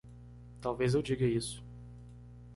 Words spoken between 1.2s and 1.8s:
isso.